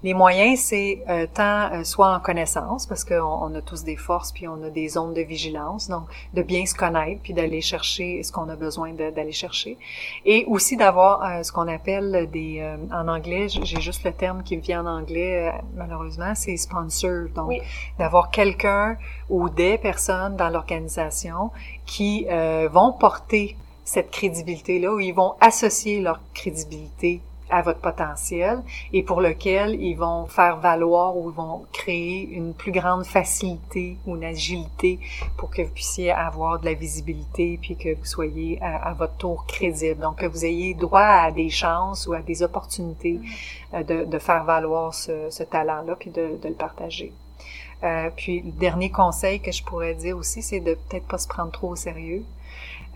Les 0.04 0.14
moyens, 0.14 0.58
c'est 0.58 1.04
euh, 1.08 1.28
tant 1.32 1.72
euh, 1.72 1.84
soit 1.84 2.12
en 2.12 2.18
connaissance, 2.18 2.86
parce 2.86 3.04
qu'on 3.04 3.14
on 3.14 3.54
a 3.54 3.62
tous 3.62 3.84
des 3.84 3.94
forces, 3.94 4.32
puis 4.32 4.48
on 4.48 4.60
a 4.64 4.68
des 4.68 4.88
zones 4.88 5.14
de 5.14 5.20
vigilance, 5.20 5.88
donc 5.88 6.08
de 6.34 6.42
bien 6.42 6.66
se 6.66 6.74
connaître, 6.74 7.20
puis 7.22 7.32
d'aller 7.32 7.60
chercher 7.60 8.20
ce 8.24 8.32
qu'on 8.32 8.48
a 8.48 8.56
besoin 8.56 8.92
d'aller 8.94 9.30
chercher, 9.30 9.78
et 10.24 10.44
aussi 10.48 10.76
d'avoir 10.76 11.22
euh, 11.22 11.42
ce 11.44 11.52
qu'on 11.52 11.68
appelle 11.68 12.28
des, 12.32 12.68
en 12.92 13.06
anglais, 13.06 13.46
j'ai 13.48 13.80
juste 13.80 14.02
le 14.02 14.12
terme 14.12 14.42
qui 14.42 14.56
me 14.56 14.62
vient 14.62 14.84
en 14.84 14.98
anglais, 14.98 15.52
malheureusement, 15.76 16.34
c'est 16.34 16.56
sponsor, 16.56 17.28
donc 17.34 17.52
d'avoir 17.98 18.30
quelqu'un 18.30 18.96
ou 19.30 19.48
des 19.48 19.78
personnes 19.78 20.36
dans 20.36 20.48
l'organisation 20.48 21.52
qui 21.86 22.26
vont 22.70 22.92
porter 22.92 23.56
cette 23.84 24.10
crédibilité-là, 24.10 24.92
où 24.92 25.00
ils 25.00 25.14
vont 25.14 25.34
associer 25.40 26.00
leur 26.00 26.20
crédibilité 26.34 27.20
à 27.50 27.62
votre 27.62 27.80
potentiel 27.80 28.62
et 28.92 29.02
pour 29.02 29.20
lequel 29.20 29.80
ils 29.80 29.94
vont 29.94 30.26
faire 30.26 30.56
valoir 30.58 31.16
ou 31.16 31.30
ils 31.30 31.36
vont 31.36 31.66
créer 31.72 32.28
une 32.30 32.54
plus 32.54 32.72
grande 32.72 33.04
facilité 33.04 33.98
ou 34.06 34.16
une 34.16 34.24
agilité 34.24 34.98
pour 35.36 35.50
que 35.50 35.62
vous 35.62 35.70
puissiez 35.70 36.10
avoir 36.10 36.60
de 36.60 36.64
la 36.64 36.74
visibilité 36.74 37.58
puis 37.60 37.76
que 37.76 37.94
vous 37.94 38.04
soyez 38.04 38.58
à, 38.62 38.92
votre 38.94 39.16
tour 39.16 39.44
crédible. 39.46 40.00
Donc 40.00 40.16
que 40.16 40.26
vous 40.26 40.44
ayez 40.44 40.74
droit 40.74 41.00
à 41.00 41.30
des 41.30 41.50
chances 41.50 42.06
ou 42.06 42.14
à 42.14 42.20
des 42.20 42.42
opportunités 42.42 43.20
euh, 43.74 43.82
de, 43.82 44.04
de, 44.04 44.18
faire 44.18 44.44
valoir 44.44 44.94
ce, 44.94 45.30
ce 45.30 45.42
talent-là 45.42 45.96
puis 45.96 46.10
de, 46.10 46.38
de, 46.40 46.48
le 46.48 46.54
partager. 46.54 47.12
Euh, 47.84 48.10
puis 48.16 48.40
le 48.40 48.52
dernier 48.52 48.90
conseil 48.90 49.40
que 49.40 49.50
je 49.50 49.62
pourrais 49.62 49.94
dire 49.94 50.16
aussi, 50.16 50.42
c'est 50.42 50.60
de 50.60 50.74
peut-être 50.74 51.06
pas 51.06 51.18
se 51.18 51.28
prendre 51.28 51.50
trop 51.50 51.70
au 51.70 51.76
sérieux. 51.76 52.24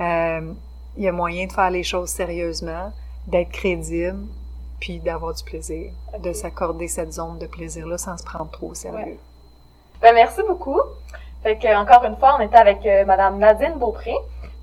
Euh, 0.01 0.53
il 0.97 1.05
y 1.05 1.09
a 1.09 1.13
moyen 1.13 1.47
de 1.47 1.53
faire 1.53 1.71
les 1.71 1.83
choses 1.83 2.09
sérieusement, 2.09 2.93
d'être 3.27 3.51
crédible, 3.51 4.27
puis 4.81 4.99
d'avoir 4.99 5.35
du 5.35 5.43
plaisir, 5.45 5.93
de 6.23 6.33
s'accorder 6.33 6.89
cette 6.89 7.13
zone 7.13 7.39
de 7.39 7.47
plaisir-là 7.47 7.99
sans 7.99 8.17
se 8.17 8.25
prendre 8.25 8.51
trop 8.51 8.69
au 8.69 8.75
sérieux. 8.75 9.19
Ben, 10.01 10.15
merci 10.15 10.41
beaucoup. 10.47 10.81
Fait 11.43 11.57
que, 11.57 11.77
encore 11.77 12.05
une 12.05 12.17
fois, 12.17 12.37
on 12.39 12.43
était 12.43 12.57
avec 12.57 12.85
euh, 12.87 13.05
Madame 13.05 13.39
Nadine 13.39 13.75
Beaupré. 13.79 14.15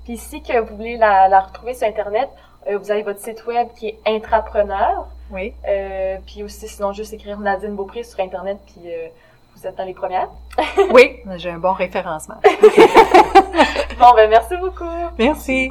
Puis 0.04 0.18
si 0.18 0.42
que 0.42 0.60
vous 0.60 0.76
voulez 0.76 0.96
la, 0.96 1.28
la 1.28 1.40
retrouver 1.40 1.74
sur 1.74 1.88
Internet, 1.88 2.28
euh, 2.68 2.78
vous 2.78 2.90
avez 2.90 3.02
votre 3.02 3.20
site 3.20 3.44
web 3.46 3.68
qui 3.76 3.88
est 3.88 3.98
Intrapreneur. 4.06 5.06
Oui. 5.30 5.54
Euh, 5.66 6.16
puis 6.26 6.42
aussi, 6.42 6.68
sinon, 6.68 6.92
juste 6.92 7.12
écrire 7.12 7.38
Nadine 7.38 7.74
Beaupré 7.74 8.02
sur 8.02 8.20
Internet, 8.20 8.58
puis 8.66 8.82
euh, 8.86 9.08
vous 9.56 9.66
êtes 9.66 9.76
dans 9.76 9.84
les 9.84 9.94
premières. 9.94 10.28
oui, 10.92 11.20
j'ai 11.36 11.50
un 11.50 11.58
bon 11.58 11.72
référencement. 11.72 12.36
bon, 13.98 14.14
ben 14.14 14.30
merci 14.30 14.56
beaucoup. 14.56 14.84
Merci. 15.18 15.70